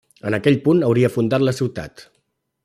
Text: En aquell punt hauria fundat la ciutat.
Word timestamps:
En 0.29 0.37
aquell 0.37 0.57
punt 0.63 0.81
hauria 0.87 1.11
fundat 1.17 1.47
la 1.49 1.55
ciutat. 1.61 2.05